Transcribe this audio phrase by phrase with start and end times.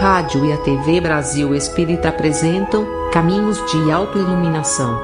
[0.00, 4.98] rádio e a TV Brasil Espírita apresentam Caminhos de Autoiluminação.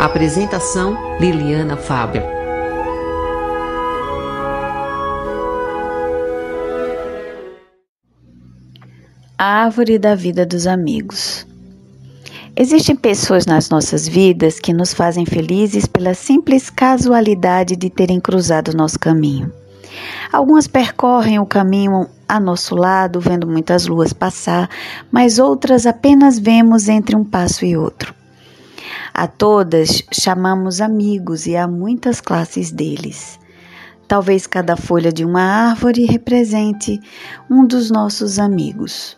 [0.00, 2.22] Apresentação Liliana Faber.
[9.36, 11.46] A árvore da vida dos amigos.
[12.56, 18.74] Existem pessoas nas nossas vidas que nos fazem felizes pela simples casualidade de terem cruzado
[18.74, 19.52] nosso caminho.
[20.32, 24.68] Algumas percorrem o caminho a nosso lado, vendo muitas luas passar,
[25.10, 28.14] mas outras apenas vemos entre um passo e outro.
[29.14, 33.38] A todas chamamos amigos e há muitas classes deles.
[34.06, 37.00] Talvez cada folha de uma árvore represente
[37.50, 39.16] um dos nossos amigos.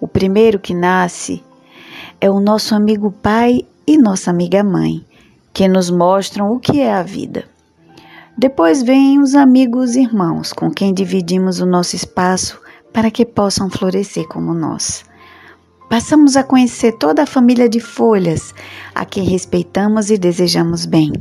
[0.00, 1.42] O primeiro que nasce
[2.20, 5.04] é o nosso amigo pai e nossa amiga mãe,
[5.52, 7.44] que nos mostram o que é a vida.
[8.40, 12.56] Depois vêm os amigos irmãos, com quem dividimos o nosso espaço
[12.92, 15.04] para que possam florescer como nós.
[15.90, 18.54] Passamos a conhecer toda a família de folhas,
[18.94, 21.12] a quem respeitamos e desejamos bem.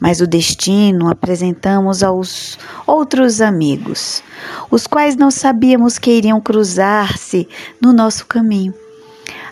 [0.00, 4.22] Mas o destino apresentamos aos outros amigos,
[4.70, 7.46] os quais não sabíamos que iriam cruzar-se
[7.78, 8.72] no nosso caminho.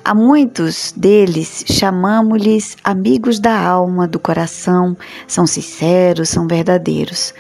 [0.03, 7.35] A muitos deles chamamos-lhes amigos da alma, do coração, são sinceros, são verdadeiros.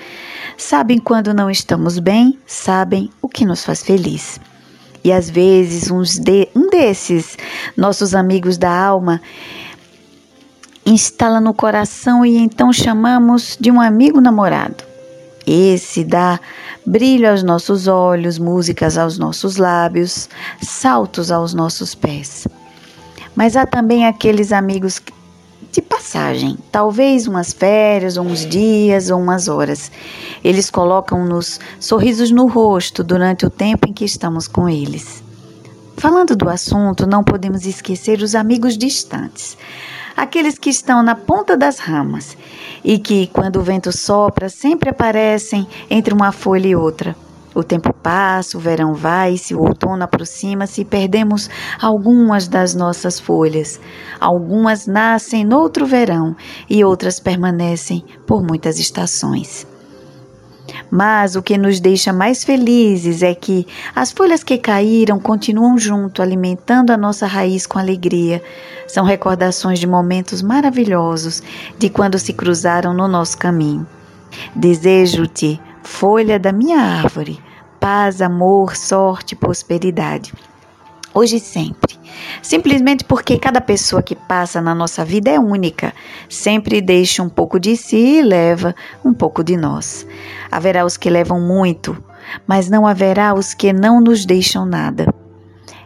[0.58, 4.38] Sabem quando não estamos bem, sabem o que nos faz feliz.
[5.02, 7.38] E às vezes de, um desses
[7.74, 9.22] nossos amigos da alma
[10.84, 14.84] instala no coração e então chamamos de um amigo namorado.
[15.46, 16.38] Esse dá
[16.86, 20.28] brilho aos nossos olhos, músicas aos nossos lábios,
[20.62, 22.46] saltos aos nossos pés.
[23.34, 25.00] Mas há também aqueles amigos
[25.70, 29.90] de passagem, talvez umas férias, ou uns dias, ou umas horas.
[30.42, 35.22] Eles colocam-nos sorrisos no rosto durante o tempo em que estamos com eles.
[35.96, 39.56] Falando do assunto, não podemos esquecer os amigos distantes,
[40.16, 42.36] aqueles que estão na ponta das ramas
[42.84, 47.16] e que, quando o vento sopra, sempre aparecem entre uma folha e outra.
[47.52, 51.50] O tempo passa, o verão vai-se, o outono aproxima-se perdemos
[51.80, 53.80] algumas das nossas folhas.
[54.20, 56.36] Algumas nascem noutro verão
[56.68, 59.66] e outras permanecem por muitas estações.
[60.90, 66.20] Mas o que nos deixa mais felizes é que as folhas que caíram continuam junto,
[66.20, 68.42] alimentando a nossa raiz com alegria.
[68.88, 71.42] São recordações de momentos maravilhosos
[71.78, 73.86] de quando se cruzaram no nosso caminho.
[74.54, 77.38] Desejo-te, folha da minha árvore,
[77.78, 80.32] paz, amor, sorte, prosperidade.
[81.12, 81.98] Hoje e sempre.
[82.42, 85.92] Simplesmente porque cada pessoa que passa na nossa vida é única,
[86.28, 90.06] sempre deixa um pouco de si e leva um pouco de nós.
[90.50, 92.02] Haverá os que levam muito,
[92.46, 95.12] mas não haverá os que não nos deixam nada.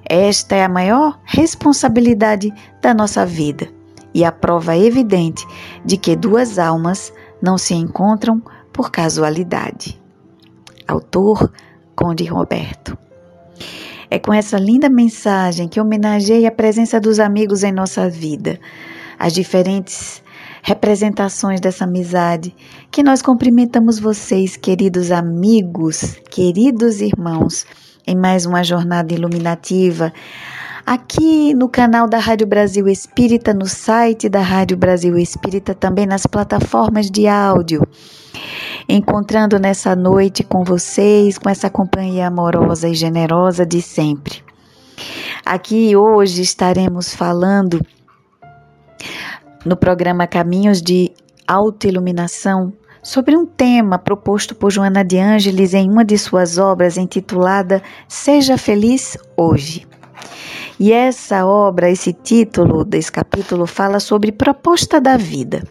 [0.04, 2.52] Esta é a maior responsabilidade
[2.82, 3.68] da nossa vida
[4.12, 5.46] e a prova evidente
[5.84, 8.42] de que duas almas não se encontram
[8.72, 10.00] por casualidade.
[10.86, 11.50] Autor
[11.96, 13.03] Conde Roberto.
[14.14, 18.60] É com essa linda mensagem que homenageei a presença dos amigos em nossa vida,
[19.18, 20.22] as diferentes
[20.62, 22.54] representações dessa amizade,
[22.92, 27.66] que nós cumprimentamos vocês, queridos amigos, queridos irmãos,
[28.06, 30.12] em mais uma jornada iluminativa.
[30.86, 36.24] Aqui no canal da Rádio Brasil Espírita, no site da Rádio Brasil Espírita, também nas
[36.24, 37.82] plataformas de áudio
[38.88, 44.42] encontrando nessa noite com vocês, com essa companhia amorosa e generosa de sempre.
[45.44, 47.80] Aqui hoje estaremos falando
[49.64, 51.12] no programa Caminhos de
[51.46, 57.82] Autoiluminação sobre um tema proposto por Joana de Ângeles em uma de suas obras intitulada
[58.08, 59.86] Seja Feliz Hoje.
[60.80, 65.62] E essa obra, esse título desse capítulo fala sobre proposta da vida.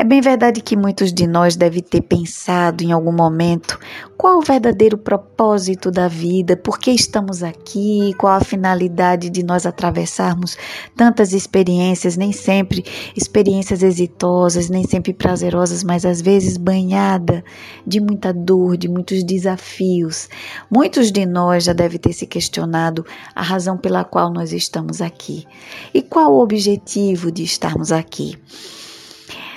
[0.00, 3.78] É bem verdade que muitos de nós devem ter pensado em algum momento
[4.16, 9.66] qual o verdadeiro propósito da vida, por que estamos aqui, qual a finalidade de nós
[9.66, 10.56] atravessarmos
[10.96, 12.82] tantas experiências, nem sempre
[13.14, 17.44] experiências exitosas, nem sempre prazerosas, mas às vezes banhada
[17.86, 20.30] de muita dor, de muitos desafios.
[20.70, 23.04] Muitos de nós já devem ter se questionado
[23.34, 25.44] a razão pela qual nós estamos aqui
[25.92, 28.38] e qual o objetivo de estarmos aqui.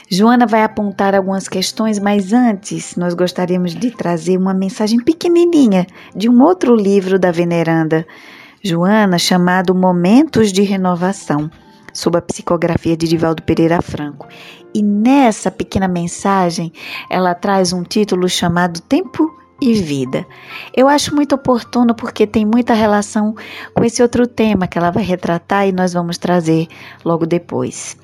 [0.09, 6.29] Joana vai apontar algumas questões, mas antes nós gostaríamos de trazer uma mensagem pequenininha de
[6.29, 8.05] um outro livro da veneranda
[8.61, 11.49] Joana chamado Momentos de Renovação,
[11.93, 14.27] sob a psicografia de Divaldo Pereira Franco.
[14.73, 16.71] E nessa pequena mensagem,
[17.09, 19.29] ela traz um título chamado Tempo
[19.61, 20.25] e Vida.
[20.75, 23.35] Eu acho muito oportuno porque tem muita relação
[23.73, 26.67] com esse outro tema que ela vai retratar e nós vamos trazer
[27.05, 27.97] logo depois.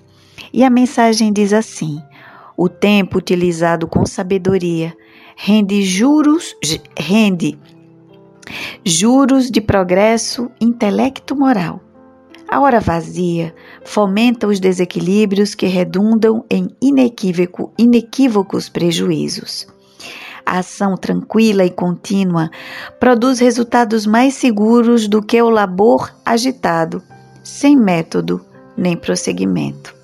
[0.53, 2.01] E a mensagem diz assim:
[2.57, 4.95] O tempo utilizado com sabedoria
[5.35, 6.55] rende juros,
[6.97, 7.57] rende
[8.83, 11.81] juros de progresso intelecto moral.
[12.47, 13.53] A hora vazia
[13.85, 19.67] fomenta os desequilíbrios que redundam em inequívoco, inequívocos prejuízos.
[20.43, 22.49] A ação tranquila e contínua
[22.99, 27.03] produz resultados mais seguros do que o labor agitado,
[27.43, 28.43] sem método
[28.75, 29.98] nem prosseguimento.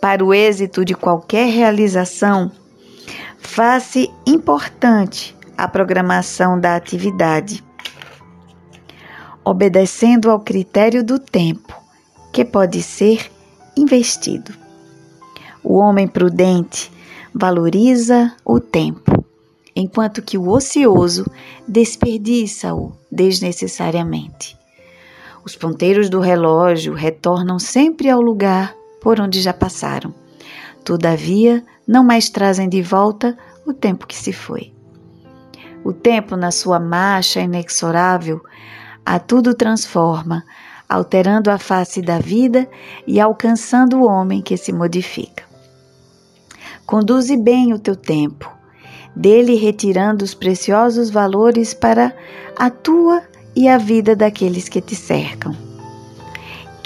[0.00, 2.50] Para o êxito de qualquer realização,
[3.38, 7.62] faz-se importante a programação da atividade
[9.44, 11.74] obedecendo ao critério do tempo,
[12.32, 13.30] que pode ser
[13.76, 14.52] investido.
[15.62, 16.90] O homem prudente
[17.34, 19.24] valoriza o tempo,
[19.74, 21.24] enquanto que o ocioso
[21.66, 24.56] desperdiça-o desnecessariamente.
[25.44, 30.14] Os ponteiros do relógio retornam sempre ao lugar por onde já passaram.
[30.84, 33.36] Todavia, não mais trazem de volta
[33.66, 34.72] o tempo que se foi.
[35.84, 38.40] O tempo, na sua marcha inexorável,
[39.04, 40.44] a tudo transforma,
[40.88, 42.68] alterando a face da vida
[43.06, 45.44] e alcançando o homem que se modifica.
[46.84, 48.50] Conduze bem o teu tempo,
[49.14, 52.14] dele retirando os preciosos valores para
[52.56, 53.22] a tua
[53.54, 55.69] e a vida daqueles que te cercam.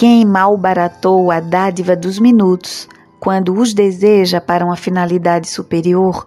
[0.07, 2.87] Quem mal baratou a dádiva dos minutos,
[3.19, 6.27] quando os deseja para uma finalidade superior,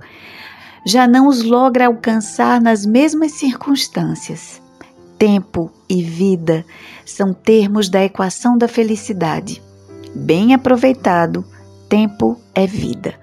[0.84, 4.60] já não os logra alcançar nas mesmas circunstâncias.
[5.20, 6.66] Tempo e vida
[7.06, 9.62] são termos da equação da felicidade.
[10.16, 11.46] Bem aproveitado,
[11.88, 13.14] tempo é vida.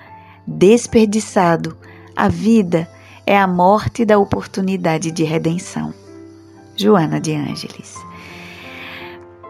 [0.47, 1.77] Desperdiçado,
[2.15, 2.89] a vida
[3.27, 5.93] é a morte da oportunidade de redenção.
[6.77, 7.97] Joana de Ângeles.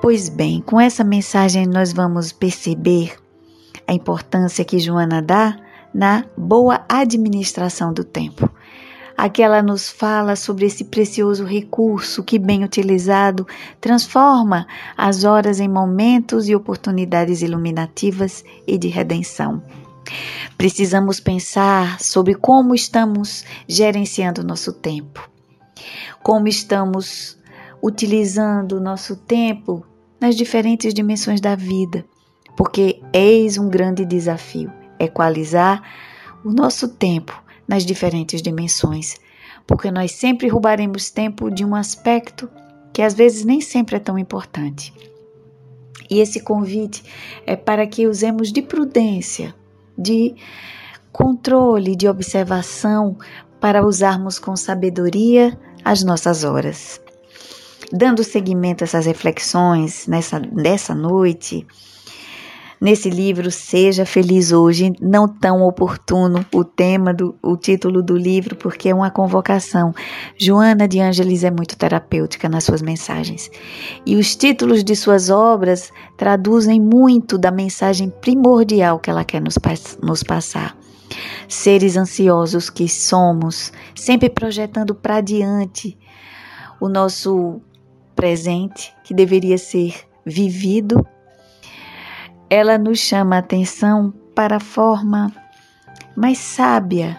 [0.04, 3.16] Pois bem, com essa mensagem nós vamos perceber
[3.88, 5.56] a importância que Joana dá
[5.94, 8.50] na boa administração do tempo.
[9.16, 13.46] Aqui ela nos fala sobre esse precioso recurso que, bem utilizado,
[13.80, 19.62] transforma as horas em momentos e oportunidades iluminativas e de redenção.
[20.58, 25.26] Precisamos pensar sobre como estamos gerenciando nosso tempo,
[26.22, 27.38] como estamos
[27.82, 29.86] utilizando nosso tempo
[30.24, 32.02] nas diferentes dimensões da vida,
[32.56, 35.82] porque eis um grande desafio: equalizar
[36.42, 37.38] o nosso tempo
[37.68, 39.16] nas diferentes dimensões,
[39.66, 42.48] porque nós sempre roubaremos tempo de um aspecto
[42.90, 44.94] que às vezes nem sempre é tão importante.
[46.08, 47.04] E esse convite
[47.44, 49.54] é para que usemos de prudência,
[49.96, 50.34] de
[51.12, 53.18] controle, de observação,
[53.60, 57.03] para usarmos com sabedoria as nossas horas.
[57.96, 61.64] Dando seguimento a essas reflexões nessa, nessa noite,
[62.80, 68.56] Nesse livro, Seja Feliz Hoje, não tão oportuno o tema, do, o título do livro,
[68.56, 69.94] porque é uma convocação.
[70.36, 73.50] Joana de Ângeles é muito terapêutica nas suas mensagens.
[74.04, 79.54] E os títulos de suas obras traduzem muito da mensagem primordial que ela quer nos,
[80.02, 80.76] nos passar.
[81.48, 85.96] Seres ansiosos que somos, sempre projetando para diante
[86.80, 87.62] o nosso
[88.14, 89.94] presente, que deveria ser
[90.24, 91.06] vivido
[92.56, 95.32] ela nos chama a atenção para a forma
[96.14, 97.18] mais sábia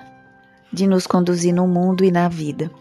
[0.72, 2.72] de nos conduzir no mundo e na vida.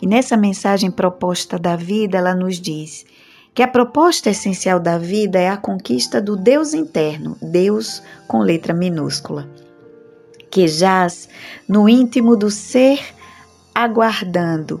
[0.00, 3.04] E nessa mensagem proposta da vida, ela nos diz
[3.52, 8.72] que a proposta essencial da vida é a conquista do Deus interno, Deus com letra
[8.72, 9.48] minúscula,
[10.50, 11.28] que jaz
[11.68, 13.00] no íntimo do ser,
[13.74, 14.80] aguardando,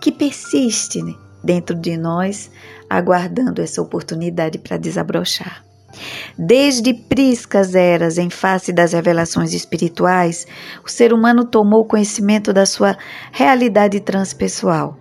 [0.00, 1.02] que persiste
[1.44, 2.50] dentro de nós,
[2.88, 5.62] aguardando essa oportunidade para desabrochar.
[6.36, 10.46] Desde priscas eras em face das revelações espirituais,
[10.84, 12.96] o ser humano tomou conhecimento da sua
[13.30, 14.98] realidade transpessoal.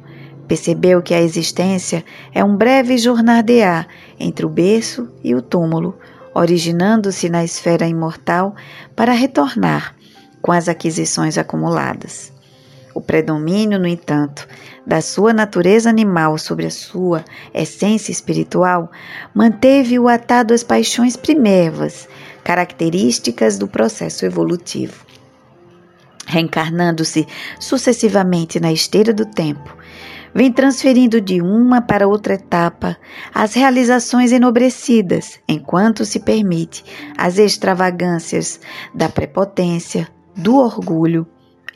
[0.48, 3.88] Percebeu que a existência é um breve jornadear
[4.20, 5.98] entre o berço e o túmulo,
[6.36, 8.56] originando-se na esfera imortal
[8.96, 9.96] para retornar
[10.42, 12.33] com as aquisições acumuladas.
[12.94, 14.48] O predomínio, no entanto,
[14.86, 18.92] da sua natureza animal sobre a sua essência espiritual
[19.34, 22.08] manteve-o atado às paixões primevas,
[22.44, 25.06] características do processo evolutivo.
[26.28, 27.28] Reencarnando-se
[27.60, 29.76] sucessivamente na esteira do tempo,
[30.34, 32.98] vem transferindo de uma para outra etapa
[33.34, 36.84] as realizações enobrecidas, enquanto se permite
[37.18, 38.60] as extravagâncias
[38.94, 41.28] da prepotência, do orgulho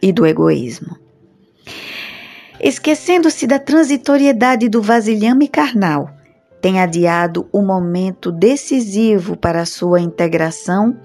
[0.02, 1.07] e do egoísmo.
[2.60, 6.10] Esquecendo-se da transitoriedade do vasilhame carnal,
[6.62, 10.98] tem adiado o momento decisivo para a sua integração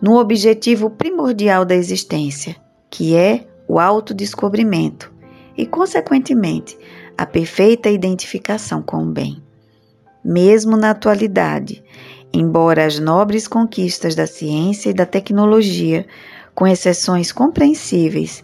[0.00, 2.56] no objetivo primordial da existência,
[2.90, 5.12] que é o autodescobrimento
[5.56, 6.76] e, consequentemente,
[7.16, 9.40] a perfeita identificação com o bem.
[10.24, 11.82] Mesmo na atualidade,
[12.32, 16.06] embora as nobres conquistas da ciência e da tecnologia,
[16.54, 18.42] com exceções compreensíveis,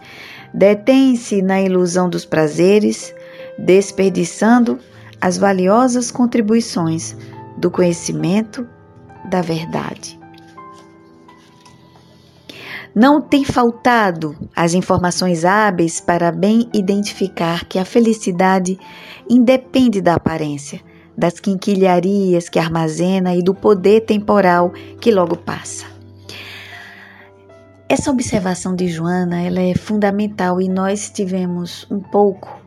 [0.53, 3.15] detêm-se na ilusão dos prazeres,
[3.59, 4.79] desperdiçando
[5.21, 7.17] as valiosas contribuições
[7.57, 8.67] do conhecimento
[9.29, 10.19] da verdade.
[12.95, 18.79] Não tem faltado as informações hábeis para bem identificar que a felicidade
[19.29, 20.81] independe da aparência,
[21.17, 25.98] das quinquilharias que armazena e do poder temporal que logo passa.
[27.91, 32.61] Essa observação de Joana ela é fundamental e nós tivemos um pouco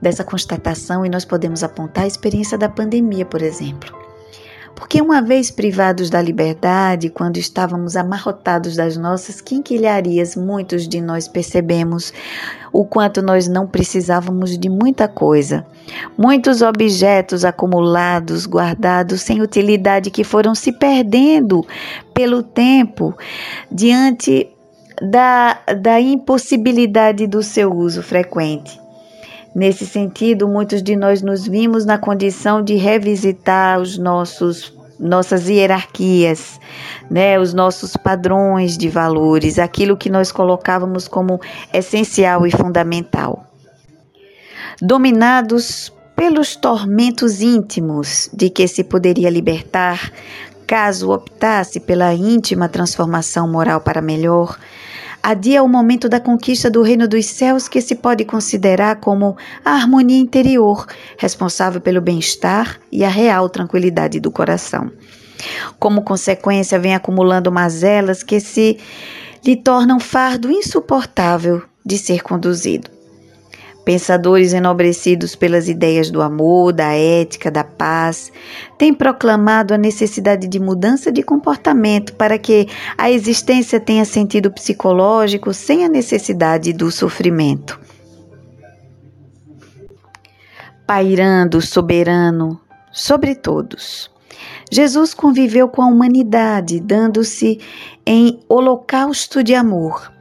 [0.00, 4.07] dessa constatação e nós podemos apontar a experiência da pandemia, por exemplo.
[4.78, 11.26] Porque uma vez privados da liberdade, quando estávamos amarrotados das nossas quinquilharias, muitos de nós
[11.26, 12.12] percebemos
[12.72, 15.66] o quanto nós não precisávamos de muita coisa.
[16.16, 21.66] Muitos objetos acumulados, guardados sem utilidade que foram se perdendo
[22.14, 23.18] pelo tempo
[23.72, 24.48] diante
[25.02, 28.80] da, da impossibilidade do seu uso frequente.
[29.54, 36.58] Nesse sentido, muitos de nós nos vimos na condição de revisitar os nossos nossas hierarquias,
[37.08, 41.40] né, os nossos padrões de valores, aquilo que nós colocávamos como
[41.72, 43.46] essencial e fundamental.
[44.82, 50.12] Dominados pelos tormentos íntimos de que se poderia libertar,
[50.66, 54.58] caso optasse pela íntima transformação moral para melhor,
[55.22, 59.72] adia o momento da conquista do reino dos céus que se pode considerar como a
[59.72, 64.90] harmonia interior, responsável pelo bem-estar e a real tranquilidade do coração.
[65.78, 68.78] Como consequência, vem acumulando mazelas que se
[69.44, 72.97] lhe tornam fardo insuportável de ser conduzido.
[73.88, 78.30] Pensadores enobrecidos pelas ideias do amor, da ética, da paz,
[78.76, 82.68] têm proclamado a necessidade de mudança de comportamento para que
[82.98, 87.80] a existência tenha sentido psicológico sem a necessidade do sofrimento.
[90.86, 92.60] Pairando soberano
[92.92, 94.10] sobre todos.
[94.70, 97.58] Jesus conviveu com a humanidade, dando-se
[98.04, 100.17] em holocausto de amor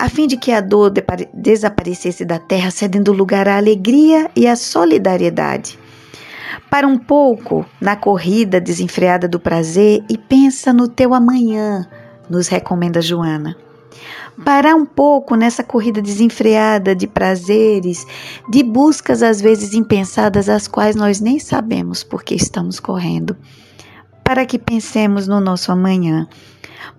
[0.00, 0.90] a fim de que a dor
[1.34, 5.78] desaparecesse da terra, cedendo lugar à alegria e à solidariedade.
[6.70, 11.86] Para um pouco na corrida desenfreada do prazer e pensa no teu amanhã,
[12.30, 13.54] nos recomenda Joana.
[14.42, 18.06] Parar um pouco nessa corrida desenfreada de prazeres,
[18.48, 23.36] de buscas às vezes impensadas, as quais nós nem sabemos por que estamos correndo.
[24.24, 26.26] Para que pensemos no nosso amanhã.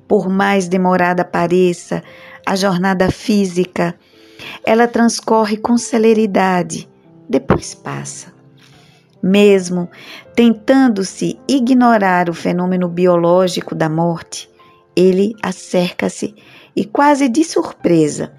[0.07, 2.03] Por mais demorada pareça,
[2.45, 3.95] a jornada física,
[4.65, 6.89] ela transcorre com celeridade,
[7.29, 8.33] depois passa.
[9.21, 9.89] Mesmo
[10.35, 14.49] tentando-se ignorar o fenômeno biológico da morte,
[14.95, 16.35] ele acerca-se
[16.75, 18.33] e, quase de surpresa,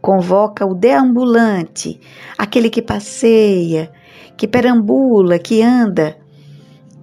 [0.00, 2.00] convoca o deambulante,
[2.38, 3.90] aquele que passeia,
[4.36, 6.16] que perambula, que anda,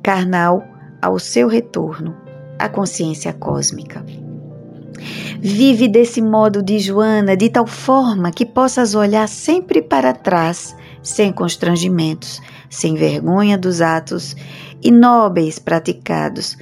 [0.02, 0.64] carnal
[1.02, 2.16] ao seu retorno
[2.58, 4.04] à consciência cósmica.
[5.40, 11.32] Vive desse modo de Joana, de tal forma que possas olhar sempre para trás, sem
[11.32, 14.36] constrangimentos, sem vergonha dos atos
[14.82, 16.58] inóbeis praticados,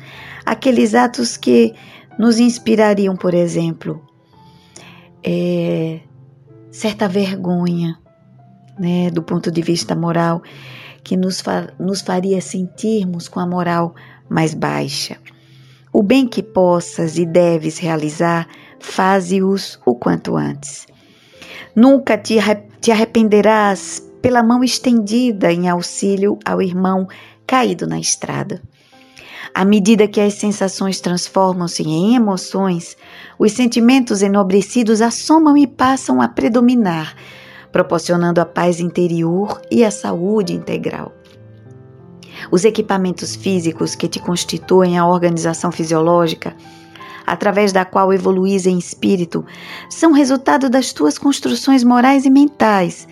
[0.45, 1.73] aqueles atos que
[2.17, 4.01] nos inspirariam, por exemplo,
[5.23, 5.99] é,
[6.71, 7.97] certa vergonha,
[8.79, 10.41] né, do ponto de vista moral,
[11.03, 13.95] que nos, fa nos faria sentirmos com a moral
[14.29, 15.17] mais baixa.
[15.97, 18.49] O bem que possas e deves realizar,
[18.81, 20.85] faze-os o quanto antes.
[21.73, 22.35] Nunca te,
[22.81, 27.07] te arrependerás pela mão estendida em auxílio ao irmão
[27.47, 28.61] caído na estrada.
[29.53, 32.97] À medida que as sensações transformam-se em emoções,
[33.39, 37.15] os sentimentos enobrecidos assomam e passam a predominar,
[37.71, 41.14] proporcionando a paz interior e a saúde integral.
[42.51, 46.55] Os equipamentos físicos que te constituem a organização fisiológica,
[47.25, 49.45] através da qual evoluís em espírito,
[49.89, 53.07] são resultado das tuas construções morais e mentais,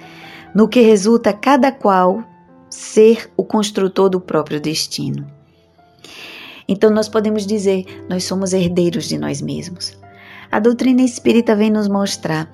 [0.53, 2.23] no que resulta cada qual
[2.69, 5.25] ser o construtor do próprio destino.
[6.67, 9.97] Então nós podemos dizer, nós somos herdeiros de nós mesmos.
[10.51, 12.49] A doutrina espírita vem nos mostrar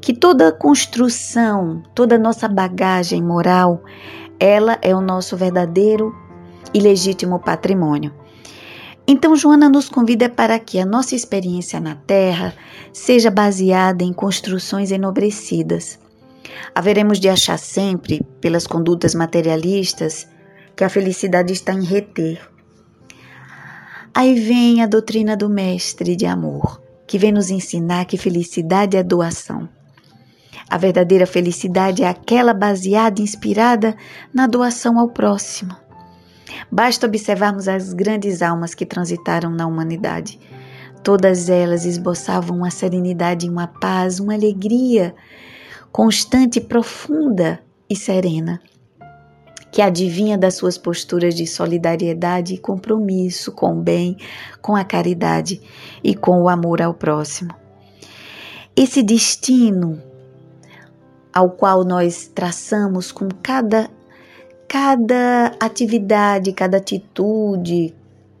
[0.00, 3.82] que toda construção, toda nossa bagagem moral,
[4.42, 6.12] ela é o nosso verdadeiro
[6.74, 8.12] e legítimo patrimônio.
[9.06, 12.52] Então, Joana nos convida para que a nossa experiência na Terra
[12.92, 15.96] seja baseada em construções enobrecidas.
[16.74, 20.26] Haveremos de achar sempre, pelas condutas materialistas,
[20.74, 22.40] que a felicidade está em reter.
[24.12, 29.04] Aí vem a doutrina do Mestre de Amor, que vem nos ensinar que felicidade é
[29.04, 29.68] doação.
[30.68, 33.96] A verdadeira felicidade é aquela baseada e inspirada
[34.32, 35.76] na doação ao próximo.
[36.70, 40.38] Basta observarmos as grandes almas que transitaram na humanidade.
[41.02, 45.14] Todas elas esboçavam uma serenidade, uma paz, uma alegria
[45.90, 48.60] constante, profunda e serena,
[49.70, 54.16] que adivinha das suas posturas de solidariedade e compromisso com o bem,
[54.60, 55.60] com a caridade
[56.02, 57.54] e com o amor ao próximo.
[58.74, 60.00] Esse destino
[61.32, 63.90] ao qual nós traçamos com cada
[64.68, 67.94] cada atividade, cada atitude,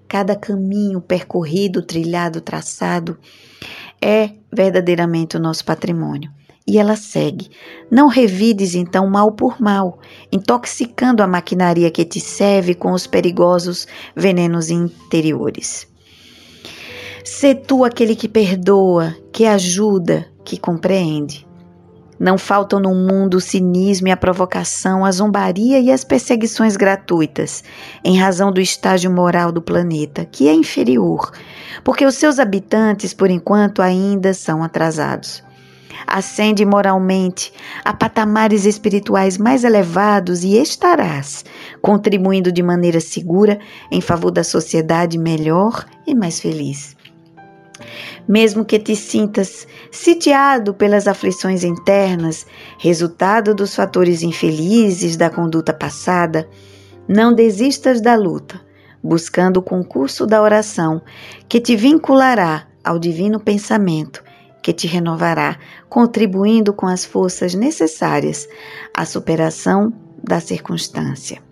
[0.08, 3.18] cada caminho percorrido, trilhado, traçado,
[4.00, 6.30] é verdadeiramente o nosso patrimônio.
[6.66, 7.50] E ela segue:
[7.90, 9.98] Não revides então mal por mal,
[10.30, 15.86] intoxicando a maquinaria que te serve com os perigosos venenos interiores.
[17.24, 21.46] Sê tu aquele que perdoa, que ajuda, que compreende.
[22.22, 27.64] Não faltam no mundo o cinismo e a provocação, a zombaria e as perseguições gratuitas,
[28.04, 31.32] em razão do estágio moral do planeta, que é inferior,
[31.82, 35.42] porque os seus habitantes, por enquanto, ainda são atrasados.
[36.06, 37.52] Ascende moralmente
[37.84, 41.44] a patamares espirituais mais elevados e estarás
[41.80, 43.58] contribuindo de maneira segura
[43.90, 46.94] em favor da sociedade melhor e mais feliz
[48.28, 52.46] mesmo que te sintas sitiado pelas aflições internas,
[52.78, 56.48] resultado dos fatores infelizes da conduta passada,
[57.08, 58.60] não desistas da luta,
[59.02, 61.02] buscando o concurso da oração
[61.48, 64.22] que te vinculará ao divino pensamento,
[64.62, 65.58] que te renovará,
[65.88, 68.48] contribuindo com as forças necessárias
[68.96, 71.42] à superação da circunstância.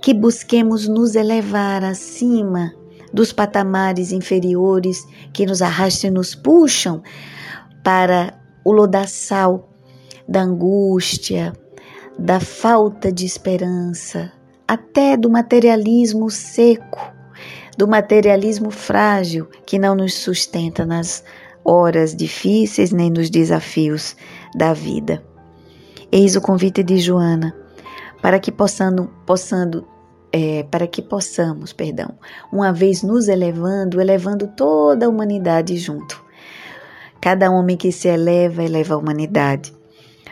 [0.00, 2.74] Que busquemos nos elevar acima
[3.12, 7.02] dos patamares inferiores que nos arrastam e nos puxam
[7.82, 9.68] para o lodaçal
[10.28, 11.52] da angústia,
[12.18, 14.32] da falta de esperança,
[14.66, 17.12] até do materialismo seco,
[17.76, 21.24] do materialismo frágil que não nos sustenta nas
[21.64, 24.16] horas difíceis nem nos desafios
[24.54, 25.22] da vida.
[26.10, 27.54] Eis o convite de Joana
[28.20, 29.86] para que possando, possando
[30.32, 32.14] é, para que possamos, perdão,
[32.50, 36.24] uma vez nos elevando, elevando toda a humanidade junto.
[37.20, 39.72] Cada homem que se eleva, eleva a humanidade.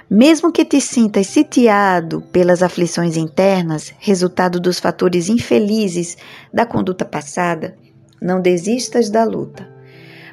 [0.08, 6.16] Mesmo que te sintas sitiado pelas aflições internas, resultado dos fatores infelizes
[6.52, 7.76] da conduta passada,
[8.20, 9.68] não desistas da luta,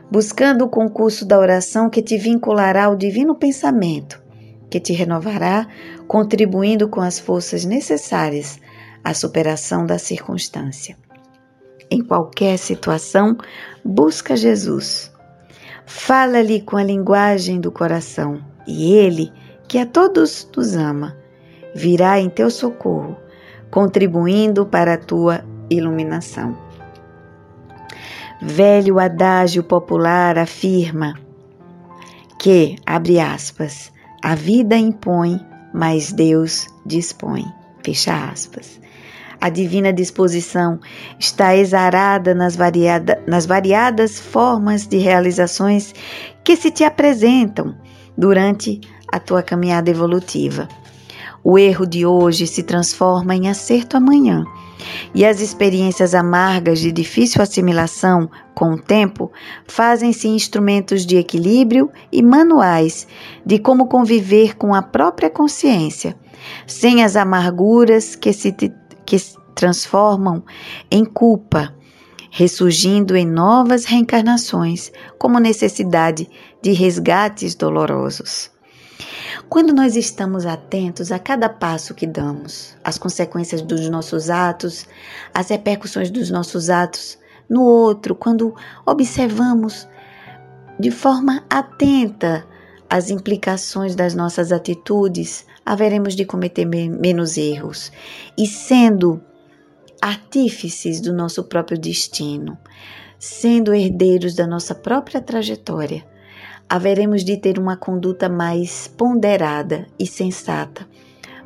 [0.10, 4.20] buscando o concurso da oração que te vinculará ao divino pensamento,
[4.68, 5.68] que te renovará,
[6.08, 8.60] contribuindo com as forças necessárias
[9.04, 10.98] a superação da circunstância.
[11.90, 13.38] Em qualquer situação,
[13.84, 15.12] busca Jesus.
[15.86, 19.32] Fala-lhe com a linguagem do coração, e ele,
[19.68, 21.16] que a todos nos ama,
[21.74, 23.16] virá em teu socorro,
[23.72, 26.58] contribuindo para a tua iluminação.
[28.42, 31.16] Velho adágio popular afirma
[32.40, 33.92] que, abre aspas,
[34.24, 35.40] a vida impõe,
[35.74, 37.46] mas Deus dispõe.
[37.84, 38.80] Fecha aspas.
[39.40, 40.80] A divina disposição
[41.20, 45.94] está exarada nas, variada, nas variadas formas de realizações
[46.44, 47.76] que se te apresentam
[48.18, 50.68] durante a tua caminhada evolutiva.
[51.44, 54.44] O erro de hoje se transforma em acerto amanhã,
[55.14, 59.32] e as experiências amargas de difícil assimilação com o tempo
[59.68, 63.08] fazem-se instrumentos de equilíbrio e manuais
[63.46, 66.18] de como conviver com a própria consciência,
[66.66, 68.74] sem as amarguras que se te
[69.08, 70.44] que se transformam
[70.92, 71.74] em culpa,
[72.30, 76.30] ressurgindo em novas reencarnações como necessidade
[76.62, 78.52] de resgates dolorosos.
[79.50, 84.86] Quando nós estamos atentos a cada passo que damos, as consequências dos nossos atos,
[85.34, 87.18] as repercussões dos nossos atos
[87.50, 88.54] no outro, quando
[88.86, 89.88] observamos
[90.78, 92.46] de forma atenta
[92.90, 97.92] as implicações das nossas atitudes, haveremos de cometer menos erros
[98.38, 99.22] e sendo
[100.02, 102.58] artífices do nosso próprio destino,
[103.20, 106.06] sendo herdeiros da nossa própria trajetória,
[106.70, 110.88] haveremos de ter uma conduta mais ponderada e sensata,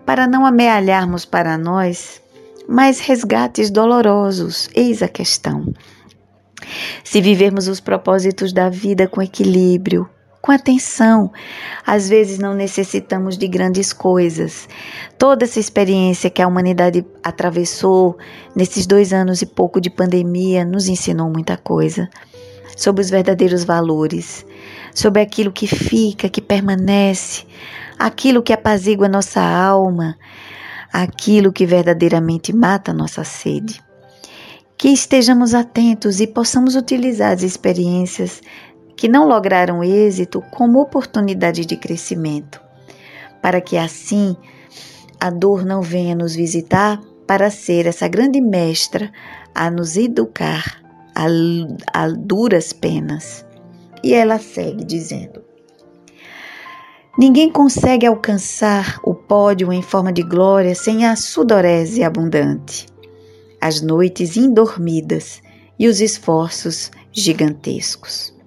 [0.05, 2.21] para não amealharmos para nós
[2.67, 4.69] mais resgates dolorosos.
[4.75, 5.73] Eis a questão.
[7.03, 10.07] Se vivermos os propósitos da vida com equilíbrio,
[10.41, 11.31] com atenção.
[11.85, 14.67] Às vezes não necessitamos de grandes coisas.
[15.17, 18.17] Toda essa experiência que a humanidade atravessou
[18.55, 22.09] nesses dois anos e pouco de pandemia nos ensinou muita coisa
[22.75, 24.45] sobre os verdadeiros valores,
[24.93, 27.45] sobre aquilo que fica, que permanece,
[27.99, 30.17] aquilo que apazigua nossa alma,
[30.91, 33.81] aquilo que verdadeiramente mata nossa sede.
[34.77, 38.41] Que estejamos atentos e possamos utilizar as experiências
[39.01, 42.61] que não lograram êxito como oportunidade de crescimento,
[43.41, 44.37] para que assim
[45.19, 49.11] a dor não venha nos visitar para ser essa grande mestra
[49.55, 50.79] a nos educar
[51.15, 51.25] a,
[51.91, 53.43] a duras penas.
[54.03, 55.41] E ela segue dizendo:
[57.17, 62.85] Ninguém consegue alcançar o pódio em forma de glória sem a sudorese abundante,
[63.59, 65.41] as noites indormidas
[65.79, 68.39] e os esforços gigantescos.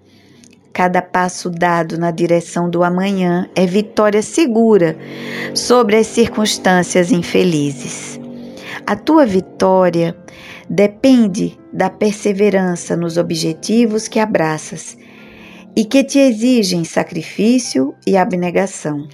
[0.74, 4.98] Cada passo dado na direção do amanhã é vitória segura
[5.54, 8.18] sobre as circunstâncias infelizes.
[8.84, 10.16] A tua vitória
[10.68, 14.98] depende da perseverança nos objetivos que abraças
[15.76, 19.06] e que te exigem sacrifício e abnegação.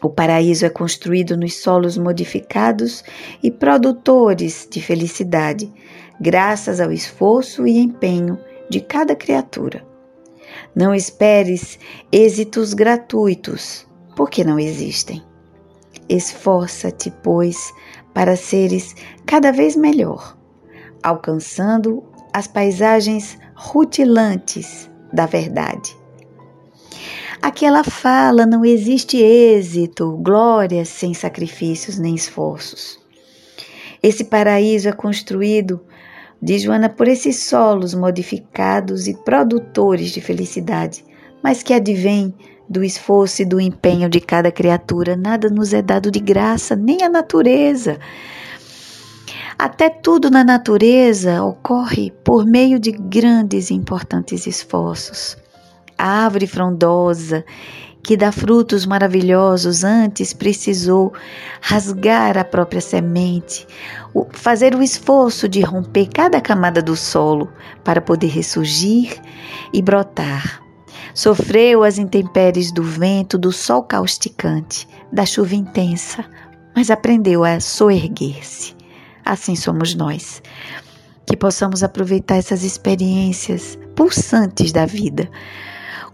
[0.00, 3.02] O paraíso é construído nos solos modificados
[3.42, 5.68] e produtores de felicidade,
[6.20, 8.38] graças ao esforço e empenho
[8.70, 9.85] de cada criatura.
[10.76, 11.78] Não esperes
[12.12, 15.22] êxitos gratuitos, porque não existem.
[16.06, 17.72] Esforça-te, pois,
[18.12, 20.36] para seres cada vez melhor,
[21.02, 25.96] alcançando as paisagens rutilantes da verdade.
[27.40, 33.00] Aqui ela fala: não existe êxito, glória sem sacrifícios nem esforços.
[34.02, 35.80] Esse paraíso é construído
[36.42, 41.04] diz Joana, por esses solos modificados e produtores de felicidade,
[41.42, 42.34] mas que advém
[42.68, 45.16] do esforço e do empenho de cada criatura.
[45.16, 47.98] Nada nos é dado de graça, nem a natureza.
[49.58, 55.36] Até tudo na natureza ocorre por meio de grandes e importantes esforços.
[55.96, 57.44] A árvore frondosa
[58.06, 61.12] que dá frutos maravilhosos, antes precisou
[61.60, 63.66] rasgar a própria semente,
[64.30, 69.20] fazer o esforço de romper cada camada do solo para poder ressurgir
[69.72, 70.62] e brotar.
[71.14, 76.24] Sofreu as intempéries do vento, do sol causticante, da chuva intensa,
[76.76, 78.76] mas aprendeu a soerguer-se.
[79.24, 80.40] Assim somos nós.
[81.26, 85.28] Que possamos aproveitar essas experiências pulsantes da vida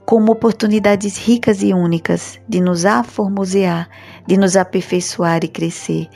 [0.04, 3.88] como oportunidades ricas e únicas de nos aformosear,
[4.26, 6.08] de nos aperfeiçoar e crescer.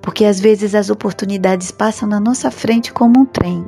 [0.00, 3.64] Porque às vezes as oportunidades passam na nossa frente como um trem,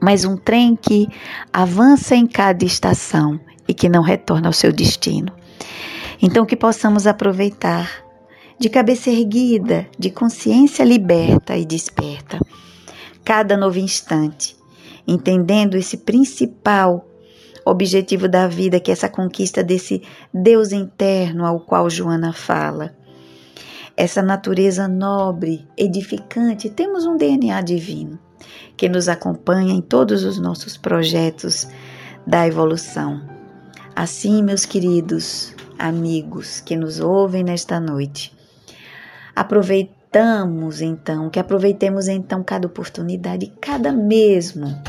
[0.00, 1.06] mas um trem que
[1.52, 5.32] avança em cada estação e que não retorna ao seu destino.
[6.20, 8.02] Então, que possamos aproveitar
[8.58, 12.38] de cabeça erguida, de consciência liberta e desperta,
[13.24, 14.56] cada novo instante,
[15.06, 17.04] entendendo esse principal
[17.64, 22.94] objetivo da vida, que é essa conquista desse Deus interno ao qual Joana fala.
[23.96, 28.18] Essa natureza nobre, edificante, temos um DNA divino
[28.76, 31.68] que nos acompanha em todos os nossos projetos
[32.26, 33.22] da evolução.
[33.94, 38.34] Assim, meus queridos amigos que nos ouvem nesta noite,
[39.36, 44.80] aproveitamos então, que aproveitemos então cada oportunidade, cada mesmo,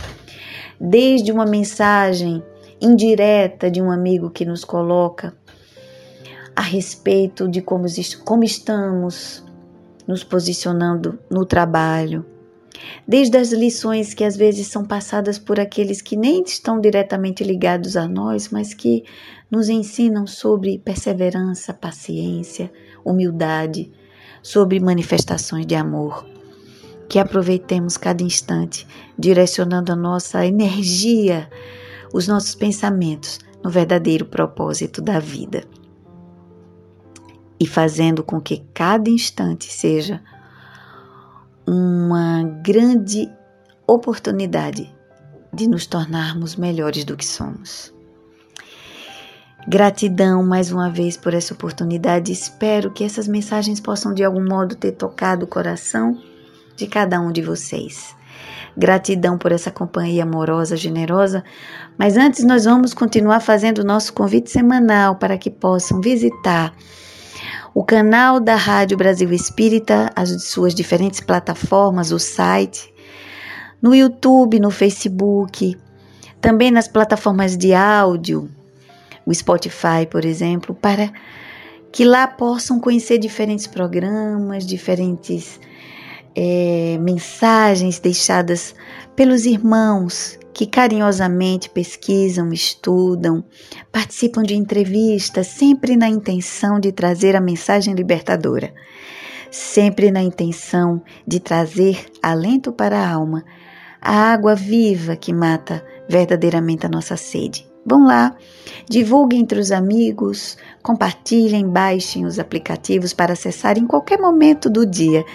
[0.80, 2.42] desde uma mensagem
[2.84, 5.34] indireta de um amigo que nos coloca
[6.54, 7.86] a respeito de como,
[8.26, 9.44] como estamos
[10.06, 12.26] nos posicionando no trabalho,
[13.08, 17.96] desde as lições que às vezes são passadas por aqueles que nem estão diretamente ligados
[17.96, 19.06] a nós, mas que
[19.50, 22.70] nos ensinam sobre perseverança, paciência,
[23.06, 23.90] humildade,
[24.42, 26.26] sobre manifestações de amor.
[27.08, 28.86] Que aproveitemos cada instante,
[29.18, 31.48] direcionando a nossa energia
[32.14, 35.64] os nossos pensamentos no verdadeiro propósito da vida
[37.60, 40.22] e fazendo com que cada instante seja
[41.66, 43.30] uma grande
[43.88, 44.94] oportunidade
[45.52, 47.94] de nos tornarmos melhores do que somos.
[49.68, 52.34] Gratidão mais uma vez por essa oportunidade.
[52.34, 56.22] Espero que essas mensagens possam de algum modo ter tocado o coração
[56.76, 58.14] de cada um de vocês.
[58.76, 61.44] Gratidão por essa companhia amorosa, generosa.
[61.98, 66.74] Mas antes, nós vamos continuar fazendo o nosso convite semanal para que possam visitar
[67.74, 72.94] o canal da Rádio Brasil Espírita, as suas diferentes plataformas, o site,
[73.82, 75.76] no YouTube, no Facebook,
[76.40, 78.50] também nas plataformas de áudio,
[79.26, 81.12] o Spotify, por exemplo, para
[81.92, 85.60] que lá possam conhecer diferentes programas, diferentes
[86.36, 88.76] é, mensagens deixadas
[89.16, 93.44] pelos irmãos que carinhosamente pesquisam, estudam,
[93.92, 98.74] participam de entrevistas, sempre na intenção de trazer a mensagem libertadora,
[99.50, 103.44] sempre na intenção de trazer alento para a alma,
[104.00, 107.68] a água viva que mata verdadeiramente a nossa sede.
[107.86, 108.36] Vão lá,
[108.90, 115.26] divulguem entre os amigos, compartilhem, baixem os aplicativos para acessar em qualquer momento do dia,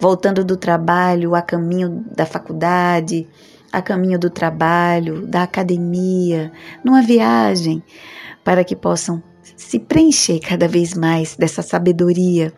[0.00, 3.26] voltando do trabalho, a caminho da faculdade,
[3.72, 6.52] a caminho do trabalho, da academia,
[6.84, 7.82] numa viagem,
[8.44, 9.22] para que possam
[9.56, 12.52] se preencher cada vez mais dessa sabedoria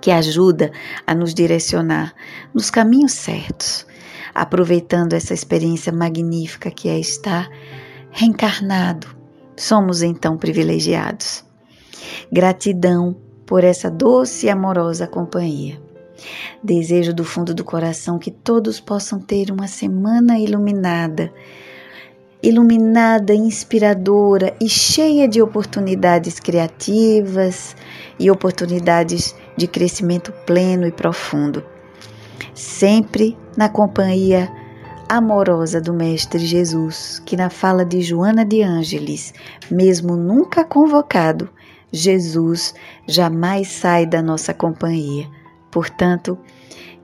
[0.00, 0.70] que ajuda
[1.06, 2.14] a nos direcionar
[2.54, 3.86] nos caminhos certos,
[4.34, 7.48] aproveitando essa experiência magnífica que é estar
[8.10, 9.08] reencarnado.
[9.56, 11.44] Somos então privilegiados.
[12.30, 15.85] Gratidão por essa doce e amorosa companhia.
[16.62, 21.32] Desejo do fundo do coração que todos possam ter uma semana iluminada,
[22.42, 27.76] iluminada, inspiradora e cheia de oportunidades criativas
[28.18, 31.64] e oportunidades de crescimento pleno e profundo.
[32.54, 34.50] Sempre na companhia
[35.08, 39.32] amorosa do Mestre Jesus, que na fala de Joana de Ângeles,
[39.70, 41.48] mesmo nunca convocado,
[41.92, 42.74] Jesus
[43.06, 45.28] jamais sai da nossa companhia.
[45.76, 46.38] Portanto,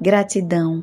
[0.01, 0.83] gratidão,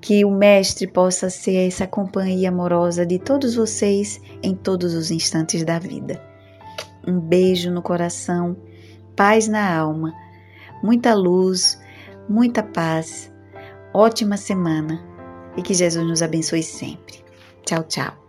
[0.00, 5.62] que o Mestre possa ser essa companhia amorosa de todos vocês em todos os instantes
[5.62, 6.20] da vida.
[7.06, 8.56] Um beijo no coração,
[9.14, 10.12] paz na alma,
[10.82, 11.80] muita luz,
[12.28, 13.32] muita paz,
[13.94, 15.00] ótima semana
[15.56, 17.24] e que Jesus nos abençoe sempre.
[17.64, 18.19] Tchau, tchau.